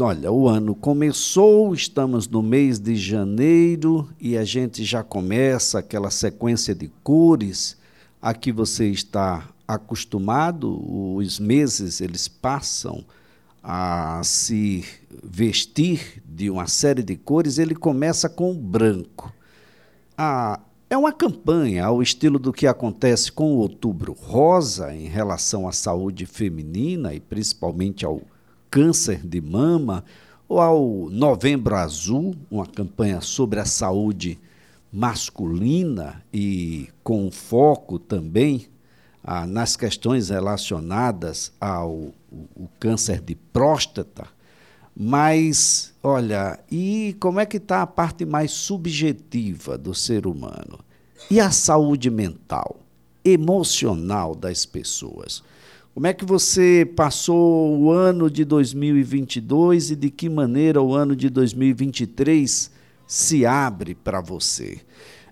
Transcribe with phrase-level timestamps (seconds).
[0.00, 6.08] Olha, o ano começou, estamos no mês de janeiro e a gente já começa aquela
[6.08, 7.76] sequência de cores
[8.22, 10.70] a que você está acostumado.
[11.16, 13.04] Os meses eles passam
[13.60, 14.84] a se
[15.20, 17.58] vestir de uma série de cores.
[17.58, 19.34] Ele começa com o branco.
[20.16, 25.66] Ah, é uma campanha ao estilo do que acontece com o Outubro Rosa em relação
[25.66, 28.22] à saúde feminina e principalmente ao
[28.70, 30.04] câncer de mama,
[30.48, 34.38] ou ao Novembro Azul, uma campanha sobre a saúde
[34.92, 38.66] masculina e com foco também
[39.22, 44.26] ah, nas questões relacionadas ao o câncer de próstata.
[44.94, 50.80] Mas, olha, e como é que está a parte mais subjetiva do ser humano?
[51.30, 52.80] E a saúde mental,
[53.24, 55.42] emocional das pessoas?
[55.98, 61.16] Como é que você passou o ano de 2022 e de que maneira o ano
[61.16, 62.70] de 2023
[63.04, 64.78] se abre para você?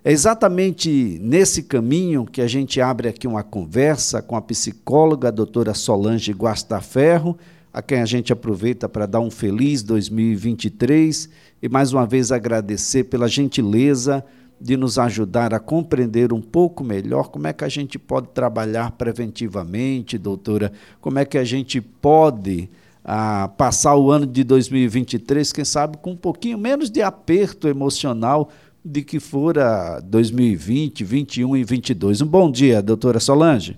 [0.03, 5.31] É exatamente nesse caminho que a gente abre aqui uma conversa com a psicóloga a
[5.31, 7.37] doutora Solange Guastaferro,
[7.71, 11.29] a quem a gente aproveita para dar um feliz 2023
[11.63, 14.21] e mais uma vez agradecer pela gentileza
[14.59, 18.91] de nos ajudar a compreender um pouco melhor como é que a gente pode trabalhar
[18.91, 22.69] preventivamente, doutora, como é que a gente pode
[23.03, 28.49] ah, passar o ano de 2023, quem sabe com um pouquinho menos de aperto emocional
[28.83, 32.21] de que fora 2020, 21 e 22.
[32.21, 33.77] Um bom dia, doutora Solange.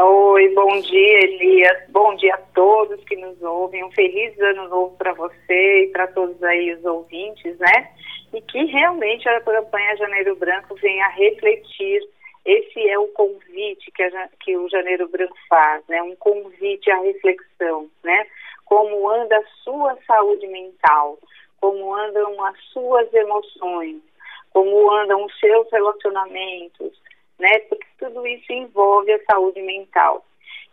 [0.00, 1.78] Oi, bom dia, Elias.
[1.90, 3.84] Bom dia a todos que nos ouvem.
[3.84, 7.90] Um feliz ano novo para você e para todos aí os ouvintes, né?
[8.32, 12.06] E que realmente a campanha Janeiro Branco venha refletir.
[12.44, 16.02] Esse é o convite que, a, que o Janeiro Branco faz, né?
[16.02, 18.26] Um convite à reflexão, né?
[18.64, 21.18] Como anda a sua saúde mental,
[21.60, 24.00] como andam as suas emoções,
[24.52, 27.00] como andam os seus relacionamentos,
[27.38, 27.58] né?
[27.68, 30.24] Porque tudo isso envolve a saúde mental.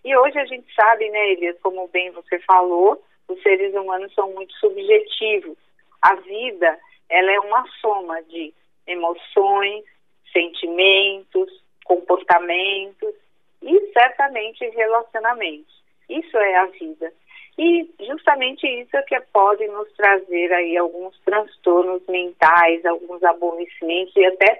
[0.04, 4.32] E hoje a gente sabe, né, Elias, como bem você falou, os seres humanos são
[4.34, 5.58] muito subjetivos.
[6.02, 6.78] A vida
[7.10, 8.54] ela é uma soma de
[8.88, 9.84] emoções,
[10.32, 13.14] sentimentos, comportamentos
[13.62, 15.84] e certamente relacionamentos.
[16.10, 17.14] Isso é a vida.
[17.58, 24.26] E justamente isso é que pode nos trazer aí alguns transtornos mentais, alguns aborrecimentos e
[24.26, 24.60] até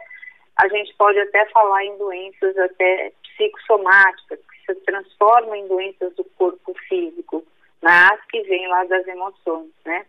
[0.56, 6.24] a gente pode até falar em doenças até psicossomáticas, que se transformam em doenças do
[6.38, 7.46] corpo físico,
[7.82, 10.06] mas que vêm lá das emoções, né?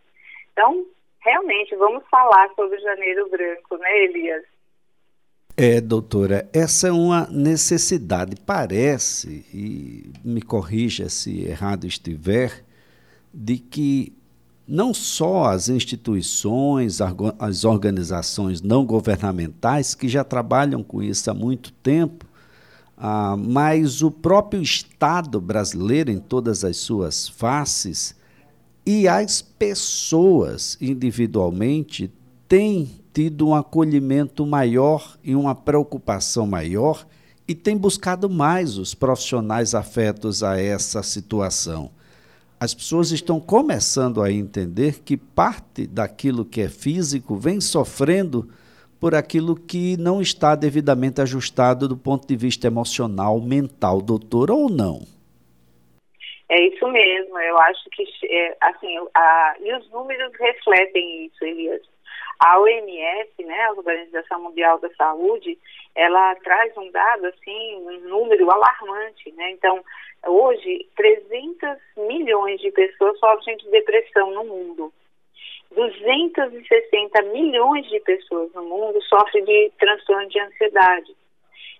[0.53, 0.85] Então,
[1.19, 4.43] realmente vamos falar sobre Janeiro Branco, né, Elias?
[5.55, 8.35] É, doutora, essa é uma necessidade.
[8.35, 12.63] Parece, e me corrija se errado estiver,
[13.33, 14.13] de que
[14.67, 16.99] não só as instituições,
[17.39, 22.25] as organizações não governamentais, que já trabalham com isso há muito tempo,
[22.97, 28.16] ah, mas o próprio Estado brasileiro, em todas as suas faces,
[28.87, 32.09] e as pessoas individualmente
[32.47, 37.05] têm tido um acolhimento maior e uma preocupação maior
[37.45, 41.91] e têm buscado mais os profissionais afetos a essa situação.
[42.57, 48.47] As pessoas estão começando a entender que parte daquilo que é físico vem sofrendo
[49.01, 54.69] por aquilo que não está devidamente ajustado do ponto de vista emocional, mental, doutor, ou
[54.69, 55.16] não?
[56.49, 61.81] É isso mesmo, eu acho que, é, assim, a, e os números refletem isso, Elias.
[62.39, 65.57] A OMS, né, a Organização Mundial da Saúde,
[65.95, 69.51] ela traz um dado, assim, um número alarmante, né?
[69.51, 69.83] Então,
[70.25, 74.93] hoje, 300 milhões de pessoas sofrem de depressão no mundo.
[75.71, 81.15] 260 milhões de pessoas no mundo sofrem de transtorno de ansiedade.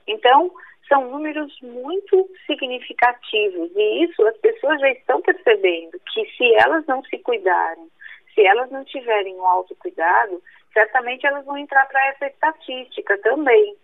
[0.08, 0.52] Então,
[0.88, 7.04] são números muito significativos e isso as pessoas já estão percebendo que se elas não
[7.04, 7.88] se cuidarem,
[8.34, 10.42] se elas não tiverem um autocuidado,
[10.74, 13.76] certamente elas vão entrar para essa estatística também.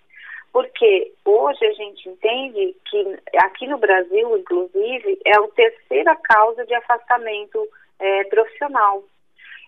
[0.51, 6.75] Porque hoje a gente entende que aqui no Brasil, inclusive, é a terceira causa de
[6.75, 7.67] afastamento
[7.99, 9.03] é, profissional.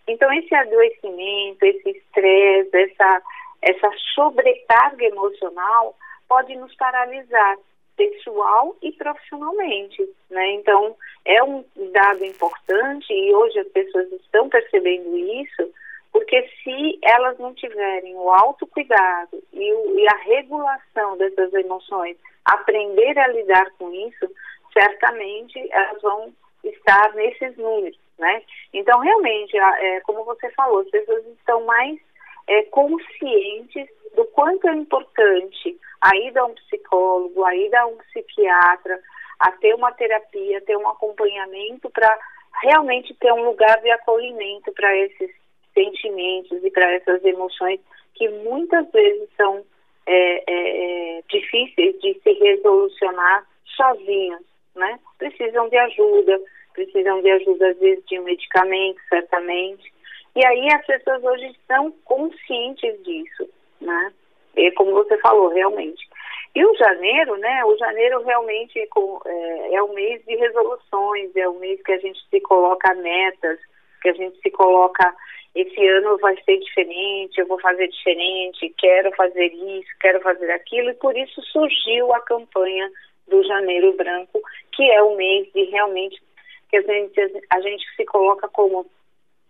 [0.07, 3.21] Então, esse adoecimento, esse estresse, essa,
[3.63, 5.95] essa sobrecarga emocional
[6.27, 7.57] pode nos paralisar
[7.95, 10.51] pessoal e profissionalmente, né?
[10.53, 15.71] Então, é um dado importante e hoje as pessoas estão percebendo isso,
[16.11, 23.17] porque se elas não tiverem o autocuidado e, o, e a regulação dessas emoções, aprender
[23.17, 24.29] a lidar com isso,
[24.73, 26.33] certamente elas vão
[26.63, 27.97] estar nesses números.
[28.17, 28.41] né?
[28.73, 31.99] Então, realmente, é, como você falou, as pessoas estão mais
[32.47, 37.97] é, conscientes do quanto é importante a ida a um psicólogo, a ida a um
[37.97, 38.99] psiquiatra,
[39.39, 42.17] a ter uma terapia, ter um acompanhamento para
[42.61, 45.31] realmente ter um lugar de acolhimento para esses
[45.73, 47.79] sentimentos e para essas emoções
[48.13, 49.63] que muitas vezes são
[50.05, 53.45] é, é, é difíceis de se resolucionar
[53.75, 54.41] sozinhos,
[54.75, 54.99] né?
[55.17, 56.39] Precisam de ajuda,
[56.73, 59.93] precisam de ajuda às vezes de um medicamento, certamente.
[60.35, 63.49] E aí as pessoas hoje estão conscientes disso,
[63.79, 64.13] né?
[64.55, 66.07] E como você falou, realmente.
[66.53, 67.63] E o janeiro, né?
[67.65, 72.19] O janeiro realmente é, é, o mês de resoluções, é o mês que a gente
[72.29, 73.59] se coloca metas,
[74.01, 75.15] que a gente se coloca
[75.55, 80.89] esse ano vai ser diferente, eu vou fazer diferente, quero fazer isso, quero fazer aquilo,
[80.89, 82.91] e por isso surgiu a campanha
[83.25, 84.41] do Janeiro Branco,
[84.73, 86.21] que é o mês de realmente
[86.69, 88.85] que a gente, a gente se coloca como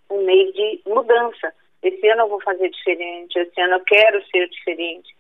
[0.10, 1.54] um mês de mudança.
[1.82, 5.16] Esse ano eu vou fazer diferente, esse ano eu quero ser diferente.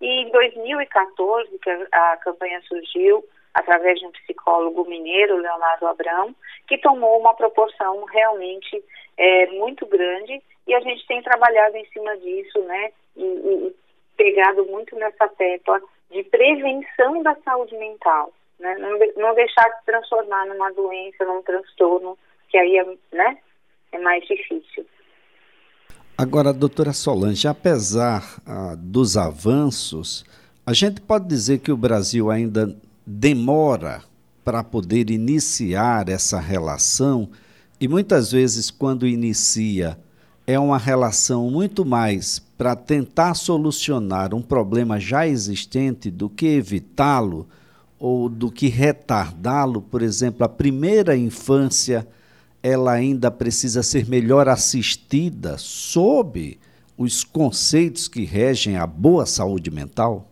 [0.00, 3.24] E em 2014, que a, a campanha surgiu,
[3.54, 6.34] através de um psicólogo mineiro, Leonardo Abrão,
[6.66, 8.82] que tomou uma proporção realmente
[9.16, 13.76] é, muito grande e a gente tem trabalhado em cima disso, né, e, e
[14.16, 15.80] pegado muito nessa tecla
[16.10, 22.18] de prevenção da saúde mental, né, não, não deixar de transformar numa doença, num transtorno,
[22.48, 23.38] que aí é, né,
[24.02, 24.84] mais difícil.
[26.16, 30.24] Agora, doutora Solange, apesar ah, dos avanços,
[30.64, 32.76] a gente pode dizer que o Brasil ainda
[33.06, 34.02] demora
[34.44, 37.28] para poder iniciar essa relação
[37.82, 39.98] e muitas vezes, quando inicia,
[40.46, 47.48] é uma relação muito mais para tentar solucionar um problema já existente do que evitá-lo
[47.98, 49.82] ou do que retardá-lo.
[49.82, 52.06] Por exemplo, a primeira infância
[52.62, 56.58] ela ainda precisa ser melhor assistida sob
[56.96, 60.28] os conceitos que regem a boa saúde mental?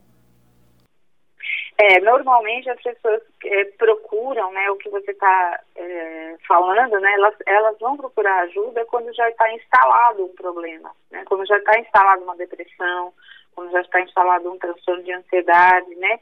[1.83, 7.35] É, normalmente as pessoas é, procuram, né, o que você está é, falando, né, elas,
[7.47, 12.23] elas vão procurar ajuda quando já está instalado um problema, né, quando já está instalado
[12.23, 13.15] uma depressão,
[13.55, 16.21] quando já está instalado um transtorno de ansiedade, né.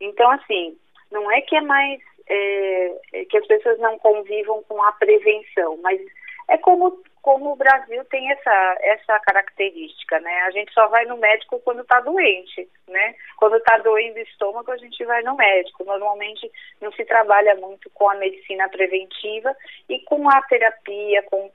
[0.00, 0.74] Então, assim,
[1.12, 5.78] não é que é mais é, é que as pessoas não convivam com a prevenção,
[5.82, 6.00] mas
[6.48, 10.42] é como como o Brasil tem essa, essa característica, né?
[10.42, 13.14] A gente só vai no médico quando está doente, né?
[13.38, 15.84] Quando está doendo o estômago, a gente vai no médico.
[15.84, 19.56] Normalmente não se trabalha muito com a medicina preventiva
[19.88, 21.50] e com a terapia, com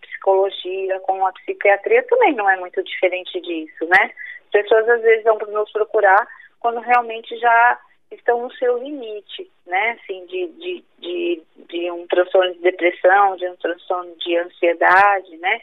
[0.00, 4.10] psicologia, com a psiquiatria também não é muito diferente disso, né?
[4.46, 6.26] As pessoas às vezes vão nos procurar
[6.58, 7.78] quando realmente já
[8.10, 9.98] estão no seu limite, né?
[10.00, 15.60] Assim, de, de, de, de, um transtorno de depressão, de um transtorno de ansiedade, né?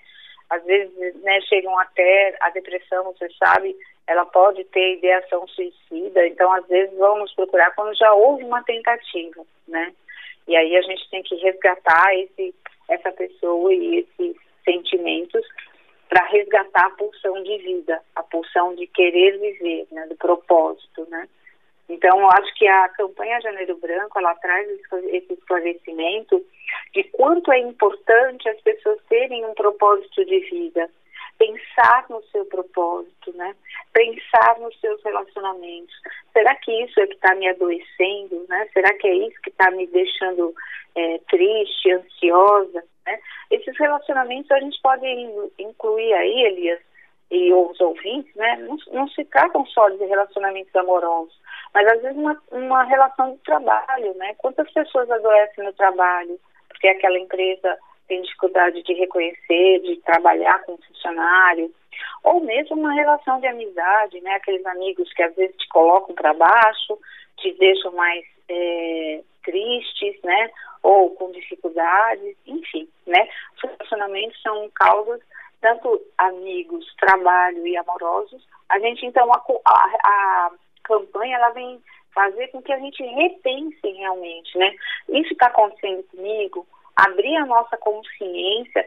[0.49, 3.75] Às vezes, né, chegam até a depressão, você sabe,
[4.05, 9.43] ela pode ter ideação suicida, então às vezes vamos procurar quando já houve uma tentativa,
[9.67, 9.93] né?
[10.47, 12.53] E aí a gente tem que resgatar esse,
[12.89, 14.35] essa pessoa e esses
[14.65, 15.45] sentimentos
[16.09, 21.27] para resgatar a pulsão de vida, a pulsão de querer viver, né, do propósito, né?
[21.89, 26.43] Então, eu acho que a campanha Janeiro Branco, ela traz esse esclarecimento
[26.93, 30.89] de quanto é importante as pessoas terem um propósito de vida,
[31.37, 33.55] pensar no seu propósito, né?
[33.91, 35.93] Pensar nos seus relacionamentos.
[36.31, 38.67] Será que isso é que está me adoecendo, né?
[38.73, 40.53] Será que é isso que está me deixando
[40.95, 43.19] é, triste, ansiosa, né?
[43.51, 45.05] Esses relacionamentos a gente pode
[45.59, 46.79] incluir aí, Elias,
[47.33, 48.57] e os ouvintes, né?
[48.57, 51.35] Não, não se tratam só de relacionamentos amorosos,
[51.73, 54.35] mas às vezes uma, uma relação de trabalho, né?
[54.37, 56.39] Quantas pessoas adoecem no trabalho
[56.83, 57.77] porque aquela empresa
[58.09, 61.73] tem dificuldade de reconhecer, de trabalhar com o funcionário,
[62.23, 64.35] ou mesmo uma relação de amizade, né?
[64.35, 66.99] Aqueles amigos que às vezes te colocam para baixo,
[67.37, 70.51] te deixam mais é, tristes, né?
[70.81, 73.29] Ou com dificuldades, enfim, né?
[73.55, 75.21] Os relacionamentos são causas
[75.63, 78.45] tanto amigos, trabalho e amorosos.
[78.69, 80.51] A gente então a, a, a
[80.83, 81.81] campanha ela vem
[82.13, 84.75] fazer com que a gente repense realmente, né?
[85.07, 86.67] Isso está acontecendo comigo,
[86.97, 88.85] abrir a nossa consciência.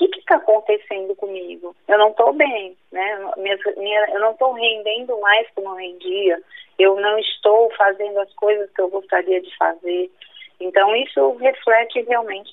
[0.00, 1.76] O que está acontecendo comigo?
[1.86, 3.32] Eu não estou bem, né?
[3.36, 6.40] Minha, minha, eu não estou rendendo mais como eu rendia.
[6.78, 10.10] Eu não estou fazendo as coisas que eu gostaria de fazer.
[10.60, 12.52] Então, isso reflete realmente.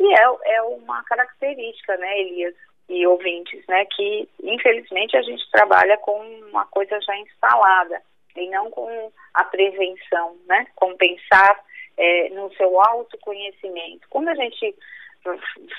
[0.00, 2.54] E é, é uma característica, né, Elias?
[2.90, 6.20] E ouvintes, né, que infelizmente a gente trabalha com
[6.50, 8.02] uma coisa já instalada
[8.36, 10.66] e não com a prevenção, né?
[10.74, 11.58] Com pensar
[11.96, 14.06] é, no seu autoconhecimento.
[14.08, 14.74] Quando a gente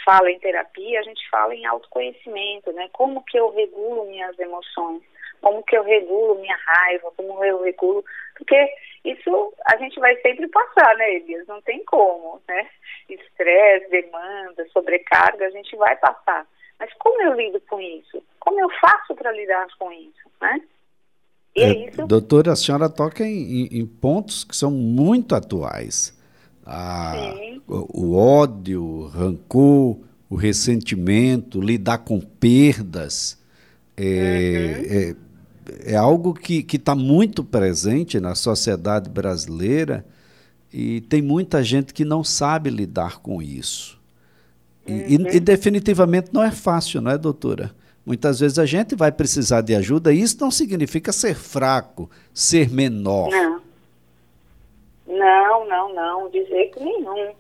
[0.05, 2.89] fala em terapia, a gente fala em autoconhecimento, né?
[2.93, 5.01] Como que eu regulo minhas emoções?
[5.41, 7.11] Como que eu regulo minha raiva?
[7.17, 8.05] Como eu regulo...
[8.37, 11.47] Porque isso a gente vai sempre passar, né, Elias?
[11.47, 12.69] Não tem como, né?
[13.09, 16.45] Estresse, demanda, sobrecarga, a gente vai passar.
[16.81, 18.23] Mas como eu lido com isso?
[18.39, 20.59] Como eu faço para lidar com isso, né?
[21.55, 22.07] E é, é isso.
[22.07, 26.19] Doutora, a senhora toca em, em, em pontos que são muito atuais.
[26.65, 27.35] Ah,
[27.67, 33.39] o, o, ódio, o rancor, o ressentimento, lidar com perdas.
[33.95, 35.85] É, uhum.
[35.85, 40.03] é, é algo que está muito presente na sociedade brasileira
[40.73, 44.00] e tem muita gente que não sabe lidar com isso.
[44.85, 45.27] E, uhum.
[45.27, 47.71] e, e definitivamente não é fácil, não é, doutora?
[48.05, 52.69] Muitas vezes a gente vai precisar de ajuda e isso não significa ser fraco, ser
[52.69, 53.29] menor.
[53.29, 53.61] Não.
[55.05, 57.33] Não, não, não, de jeito nenhum.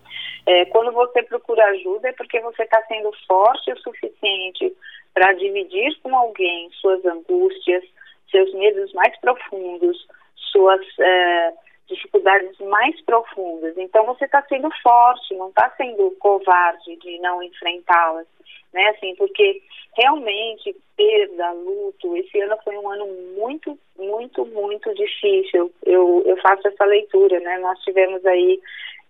[0.45, 4.75] É, quando você procura ajuda é porque você está sendo forte o suficiente
[5.13, 7.83] para dividir com alguém suas angústias,
[8.29, 10.07] seus medos mais profundos,
[10.51, 11.53] suas é,
[12.01, 13.77] dificuldades mais profundas.
[13.77, 18.27] Então você está sendo forte, não está sendo covarde de não enfrentá-las
[18.73, 18.89] né?
[18.89, 19.61] Assim, porque
[19.97, 25.71] realmente perda, luto, esse ano foi um ano muito, muito, muito difícil.
[25.85, 27.57] Eu, eu faço essa leitura, né?
[27.59, 28.59] Nós tivemos aí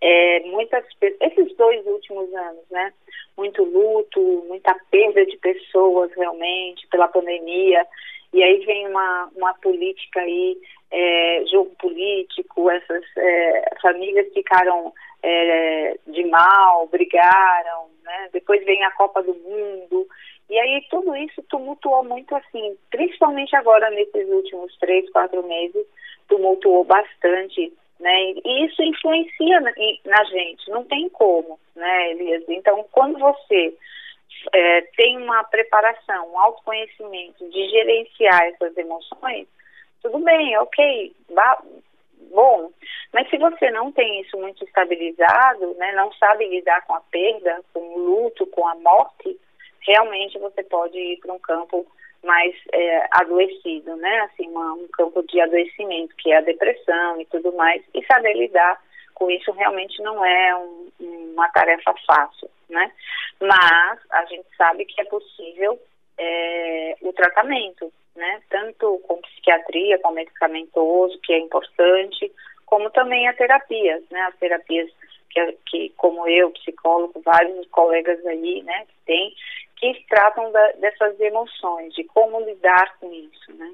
[0.02, 2.94] é, muitas esses dois últimos anos, né?
[3.38, 7.86] Muito luto, muita perda de pessoas realmente pela pandemia.
[8.34, 10.58] E aí vem uma, uma política aí,
[10.92, 14.94] é, jogo político, essas é, famílias ficaram
[15.24, 18.30] é, de mal, brigaram, né?
[18.34, 20.08] Depois vem a Copa do Mundo.
[20.50, 25.86] E aí tudo isso tumultuou muito assim, principalmente agora nesses últimos três, quatro meses,
[26.28, 28.34] tumultuou bastante, né?
[28.44, 29.72] E isso influencia na,
[30.06, 32.44] na gente, não tem como, né, Elias?
[32.50, 33.74] Então, quando você
[34.54, 39.48] é, tem uma preparação, um autoconhecimento de gerenciar essas emoções,
[40.02, 41.16] tudo bem, ok,
[42.32, 42.72] bom.
[43.14, 47.62] Mas se você não tem isso muito estabilizado, né, não sabe lidar com a perda,
[47.74, 49.38] com o luto, com a morte,
[49.82, 51.86] realmente você pode ir para um campo
[52.24, 54.20] mais é, adoecido, né?
[54.22, 57.84] Assim, uma, um campo de adoecimento, que é a depressão e tudo mais.
[57.94, 58.80] E saber lidar
[59.16, 60.92] com isso realmente não é um,
[61.34, 62.92] uma tarefa fácil, né?
[63.40, 65.80] Mas a gente sabe que é possível
[66.18, 68.42] é, o tratamento, né?
[68.50, 72.32] Tanto com psiquiatria, com medicamentoso, que é importante,
[72.66, 74.22] como também a terapias, né?
[74.22, 74.90] As terapias
[75.32, 79.34] que, que como eu, psicólogo, vários colegas aí, né, que tem,
[79.78, 83.72] que tratam da, dessas emoções, de como lidar com isso, né?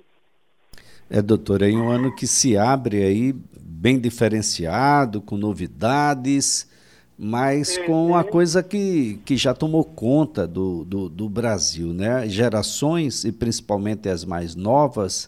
[1.09, 6.69] É, doutora, é um ano que se abre aí bem diferenciado, com novidades,
[7.17, 7.85] mas uhum.
[7.85, 12.29] com uma coisa que, que já tomou conta do, do, do, Brasil, né?
[12.29, 15.27] Gerações, e principalmente as mais novas,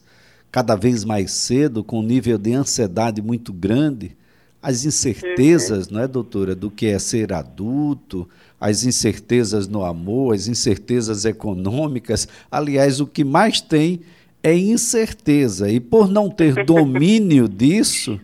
[0.51, 4.15] cada vez mais cedo, com um nível de ansiedade muito grande,
[4.61, 5.93] as incertezas, uhum.
[5.93, 8.29] não é, doutora, do que é ser adulto,
[8.59, 12.27] as incertezas no amor, as incertezas econômicas.
[12.51, 14.01] Aliás, o que mais tem
[14.43, 15.71] é incerteza.
[15.71, 18.19] E por não ter domínio disso,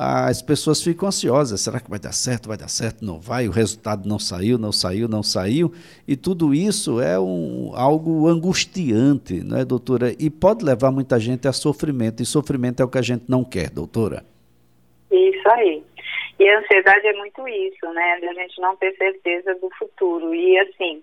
[0.00, 1.60] as pessoas ficam ansiosas.
[1.60, 2.46] Será que vai dar certo?
[2.46, 3.04] Vai dar certo?
[3.04, 3.48] Não vai?
[3.48, 5.72] O resultado não saiu, não saiu, não saiu.
[6.06, 10.12] E tudo isso é um, algo angustiante, não é, doutora?
[10.16, 12.22] E pode levar muita gente a sofrimento.
[12.22, 14.24] E sofrimento é o que a gente não quer, doutora.
[15.10, 15.82] Isso aí.
[16.38, 18.20] E a ansiedade é muito isso, né?
[18.20, 20.32] De a gente não ter certeza do futuro.
[20.32, 21.02] E assim,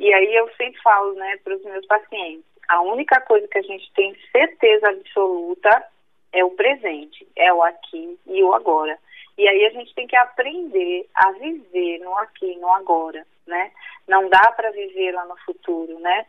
[0.00, 3.62] e aí eu sempre falo, né, para os meus pacientes, a única coisa que a
[3.62, 5.84] gente tem certeza absoluta
[6.36, 8.98] é o presente, é o aqui e o agora.
[9.38, 13.72] E aí a gente tem que aprender a viver no aqui no agora, né?
[14.06, 16.26] Não dá para viver lá no futuro, né?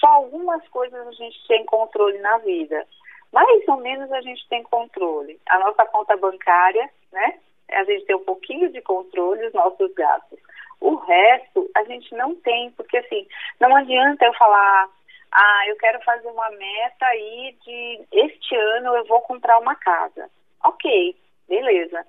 [0.00, 2.86] Só algumas coisas a gente tem controle na vida.
[3.30, 5.38] Mais ou menos a gente tem controle.
[5.50, 7.38] A nossa conta bancária, né?
[7.70, 10.38] A gente tem um pouquinho de controle dos nossos gastos.
[10.80, 13.26] O resto a gente não tem, porque assim,
[13.60, 14.88] não adianta eu falar
[15.32, 20.30] ah, eu quero fazer uma meta aí de este ano eu vou comprar uma casa.
[20.64, 21.16] Ok,
[21.48, 22.04] beleza.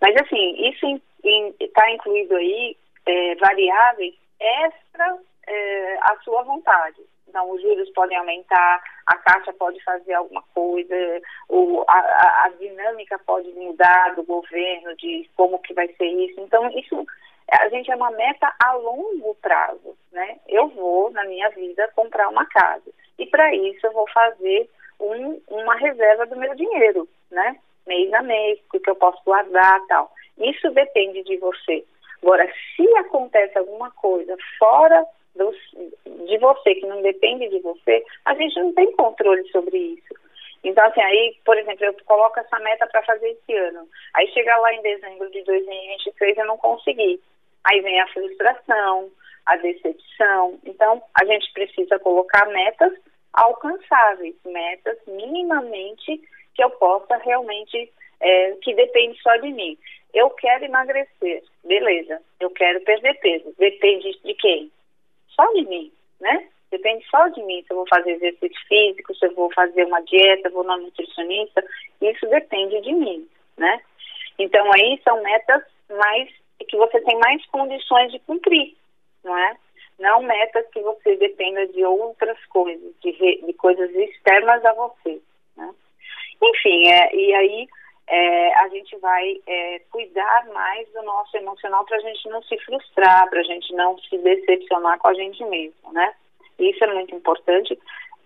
[0.00, 1.00] Mas assim, isso
[1.60, 2.76] está in, incluído aí
[3.06, 7.00] é, variáveis extra é, à sua vontade.
[7.28, 10.94] Então, os juros podem aumentar, a caixa pode fazer alguma coisa,
[11.88, 16.40] a, a, a dinâmica pode mudar do governo, de como que vai ser isso.
[16.40, 17.04] Então, isso
[17.60, 20.38] a gente é uma meta a longo prazo, né?
[20.48, 22.90] Eu vou, na minha vida, comprar uma casa.
[23.18, 24.68] E para isso eu vou fazer
[25.00, 27.56] um, uma reserva do meu dinheiro, né?
[27.86, 30.10] Mês a mês, porque eu posso guardar tal.
[30.38, 31.84] Isso depende de você.
[32.22, 35.56] Agora, se acontece alguma coisa fora dos,
[36.26, 40.14] de você, que não depende de você, a gente não tem controle sobre isso.
[40.64, 43.86] Então, assim, aí, por exemplo, eu coloco essa meta para fazer esse ano.
[44.14, 47.20] Aí chega lá em dezembro de 2023 eu não consegui.
[47.64, 49.10] Aí vem a frustração,
[49.46, 50.58] a decepção.
[50.64, 52.92] Então, a gente precisa colocar metas
[53.32, 56.20] alcançáveis, metas minimamente
[56.54, 57.90] que eu possa realmente,
[58.20, 59.76] é, que depende só de mim.
[60.12, 62.22] Eu quero emagrecer, beleza.
[62.38, 64.70] Eu quero perder peso, depende de quem?
[65.28, 66.48] Só de mim, né?
[66.70, 70.00] Depende só de mim se eu vou fazer exercício físico, se eu vou fazer uma
[70.00, 71.64] dieta, vou na nutricionista,
[72.00, 73.80] isso depende de mim, né?
[74.38, 76.28] Então aí são metas mais
[76.64, 78.76] que você tem mais condições de cumprir,
[79.22, 79.56] não é?
[79.98, 85.20] Não metas que você dependa de outras coisas, de, de coisas externas a você,
[85.56, 85.72] né?
[86.42, 87.68] Enfim, é, e aí
[88.06, 92.58] é, a gente vai é, cuidar mais do nosso emocional para a gente não se
[92.58, 96.14] frustrar, para a gente não se decepcionar com a gente mesmo, né?
[96.58, 97.78] Isso é muito importante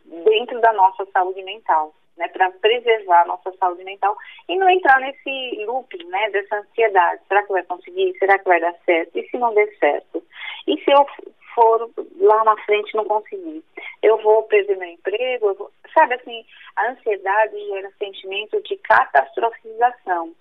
[0.04, 2.28] dentro da nossa saúde mental, né?
[2.28, 4.16] Para preservar a nossa saúde mental
[4.48, 6.30] e não entrar nesse loop, né?
[6.30, 7.22] Dessa ansiedade.
[7.28, 8.16] Será que vai conseguir?
[8.18, 9.16] Será que vai dar certo?
[9.18, 10.22] E se não der certo?
[10.66, 11.06] E se eu
[11.54, 13.64] for lá na frente não conseguir?
[14.02, 15.54] Eu vou perder meu emprego?
[15.54, 15.70] Vou...
[15.94, 16.44] Sabe assim,
[16.76, 20.34] a ansiedade gera sentimento de catastrofização.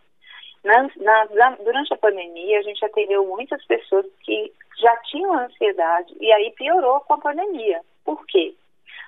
[0.64, 6.32] Na, na, durante a pandemia, a gente atendeu muitas pessoas que já tinham ansiedade e
[6.32, 7.82] aí piorou com a pandemia.
[8.04, 8.54] Por quê?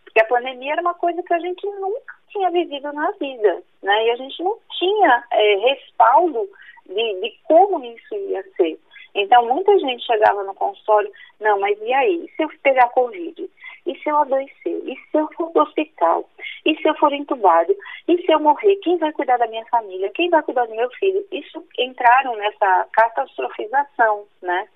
[0.03, 4.05] Porque a pandemia era uma coisa que a gente nunca tinha vivido na vida, né?
[4.05, 6.49] E a gente não tinha é, respaldo
[6.85, 8.79] de, de como isso ia ser.
[9.15, 12.25] Então, muita gente chegava no consultório, não, mas e aí?
[12.25, 13.49] E se eu pegar Covid?
[13.85, 14.81] E se eu adoecer?
[14.85, 16.29] E se eu for do hospital?
[16.65, 17.75] E se eu for entubado?
[18.07, 18.75] E se eu morrer?
[18.77, 20.11] Quem vai cuidar da minha família?
[20.11, 21.25] Quem vai cuidar do meu filho?
[21.31, 24.67] Isso entraram nessa catastrofização, né?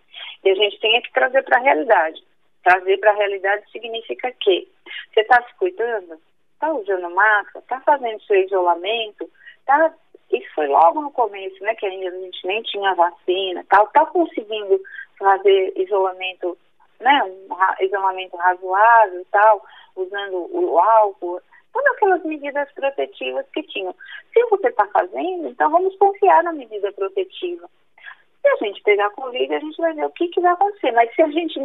[0.44, 2.24] E a gente tem que trazer para a realidade.
[2.64, 4.68] Trazer para a realidade significa que
[5.14, 6.20] você está se cuidando,
[6.64, 9.30] está usando máscara, está fazendo seu isolamento,
[9.66, 9.94] tá
[10.32, 14.06] isso foi logo no começo, né, que ainda a gente nem tinha vacina, tal, tá
[14.08, 14.82] conseguindo
[15.20, 16.58] fazer isolamento,
[17.00, 19.64] né, um isolamento razoável e tal,
[19.96, 21.40] usando o álcool,
[21.72, 23.94] todas aquelas medidas protetivas que tinham.
[24.34, 27.70] Se você está fazendo, então vamos confiar na medida protetiva.
[28.42, 30.92] Se a gente pegar Covid, a gente vai ver o que, que vai acontecer.
[30.92, 31.60] Mas se a gente,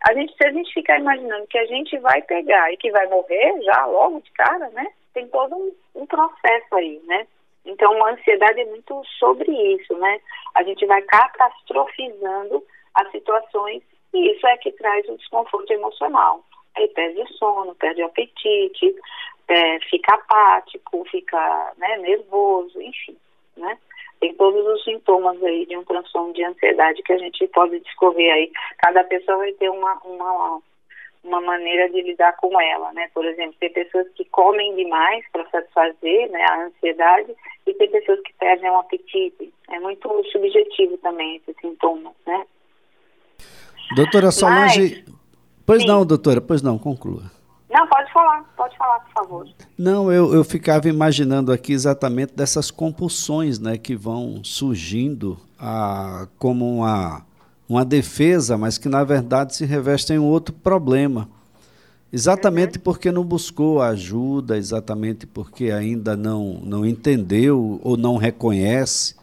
[0.00, 3.06] a gente, se a gente ficar imaginando que a gente vai pegar e que vai
[3.06, 4.86] morrer já logo de cara, né?
[5.12, 7.26] Tem todo um, um processo aí, né?
[7.64, 10.20] Então, a ansiedade é muito sobre isso, né?
[10.54, 12.62] A gente vai catastrofizando
[12.94, 16.44] as situações e isso é que traz o desconforto emocional.
[16.76, 18.94] Aí perde o sono, perde o apetite,
[19.48, 23.16] é, fica apático, fica né, nervoso, enfim,
[23.56, 23.78] né?
[24.24, 28.32] Tem todos os sintomas aí de um transtorno de ansiedade que a gente pode discorrer
[28.32, 28.50] aí.
[28.78, 30.62] Cada pessoa vai ter uma, uma
[31.22, 33.10] uma maneira de lidar com ela, né?
[33.12, 37.34] Por exemplo, tem pessoas que comem demais para satisfazer né, a ansiedade
[37.66, 39.52] e tem pessoas que perdem o apetite.
[39.70, 42.46] É muito subjetivo também esse sintoma, né?
[43.94, 45.14] Doutora Solange, Mas,
[45.66, 45.88] pois sim.
[45.88, 47.24] não, doutora, pois não, conclua.
[48.14, 49.48] Falar, pode falar, por favor.
[49.76, 56.76] Não, eu, eu ficava imaginando aqui exatamente dessas compulsões, né, que vão surgindo a, como
[56.78, 57.26] uma
[57.68, 61.28] uma defesa, mas que na verdade se reveste em outro problema.
[62.12, 62.84] Exatamente uhum.
[62.84, 69.16] porque não buscou ajuda, exatamente porque ainda não, não entendeu ou não reconhece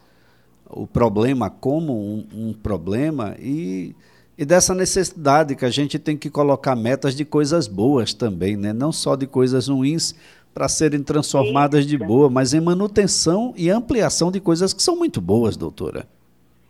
[0.69, 3.95] o problema como um, um problema e,
[4.41, 8.73] e dessa necessidade que a gente tem que colocar metas de coisas boas também, né?
[8.73, 10.15] não só de coisas ruins
[10.51, 11.89] para serem transformadas Isso.
[11.89, 16.07] de boa, mas em manutenção e ampliação de coisas que são muito boas, doutora.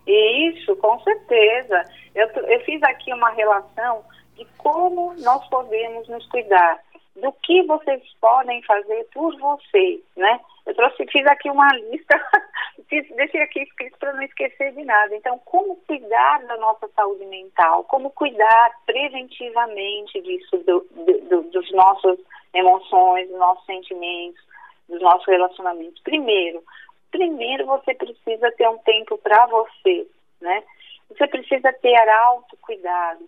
[0.06, 1.86] Isso, com certeza.
[2.14, 4.04] Eu, eu fiz aqui uma relação
[4.36, 6.78] de como nós podemos nos cuidar,
[7.16, 10.42] do que vocês podem fazer por vocês, né?
[10.66, 12.20] Eu trouxe, fiz aqui uma lista,
[12.92, 15.16] fiz, deixei aqui escrito para não esquecer de nada.
[15.16, 20.86] Então, como cuidar da nossa saúde mental, como cuidar preventivamente disso, do,
[21.30, 22.20] do, dos nossos
[22.54, 24.44] emoções, dos nossos sentimentos,
[24.90, 26.02] dos nossos relacionamentos.
[26.04, 26.62] Primeiro,
[27.10, 30.06] primeiro você precisa ter um tempo para você,
[30.42, 30.62] né?
[31.10, 33.28] Você precisa ter autocuidado.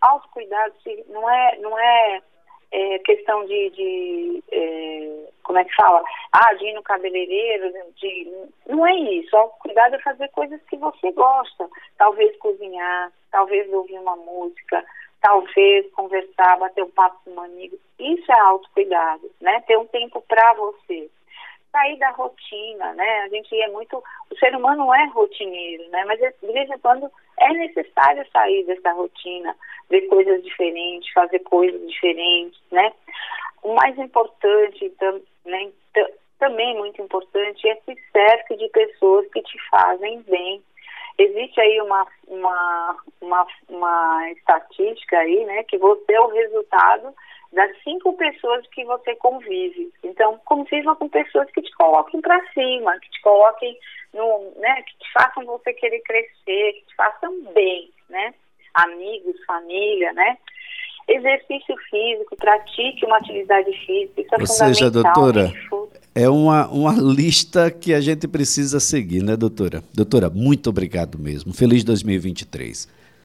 [0.00, 0.74] Autocuidado
[1.08, 2.22] não é, não é,
[2.72, 6.02] é questão de, de é, como é que fala?
[6.32, 8.32] Ah, de ir no cabeleireiro, de,
[8.66, 9.36] não é isso.
[9.36, 11.68] Autocuidado é fazer coisas que você gosta.
[11.98, 14.84] Talvez cozinhar, talvez ouvir uma música,
[15.20, 17.76] talvez conversar, bater um papo com um amigo.
[17.98, 19.62] Isso é autocuidado, né?
[19.66, 21.10] Ter um tempo para você
[21.72, 23.22] sair da rotina, né?
[23.22, 23.96] A gente é muito,
[24.30, 26.04] o ser humano não é rotineiro, né?
[26.04, 29.56] Mas de vez em quando é necessário sair dessa rotina,
[29.90, 32.92] ver coisas diferentes, fazer coisas diferentes, né?
[33.62, 34.92] O mais importante,
[35.44, 35.70] né,
[36.38, 40.62] também muito importante, é se cerque de pessoas que te fazem bem.
[41.16, 47.14] Existe aí uma, uma, uma, uma estatística aí, né, que você é o resultado
[47.52, 49.92] das cinco pessoas que você convive.
[50.02, 53.78] Então, conviva com pessoas que te coloquem para cima, que te coloquem
[54.14, 58.34] no, né, que te façam você querer crescer, que te façam bem, né?
[58.74, 60.38] Amigos, família, né?
[61.08, 65.52] Exercício físico, pratique uma atividade física, isso é Ou seja, doutora,
[66.14, 69.82] é uma, uma lista que a gente precisa seguir, né, doutora?
[69.94, 71.52] Doutora, muito obrigado mesmo.
[71.52, 73.01] Feliz 2023.